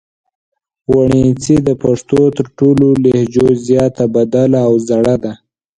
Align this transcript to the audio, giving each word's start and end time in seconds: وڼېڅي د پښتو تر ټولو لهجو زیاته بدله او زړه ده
وڼېڅي 0.93 1.55
د 1.67 1.69
پښتو 1.83 2.21
تر 2.37 2.45
ټولو 2.57 2.87
لهجو 3.03 3.47
زیاته 3.67 4.05
بدله 4.15 4.59
او 4.67 4.73
زړه 4.87 5.15
ده 5.23 5.33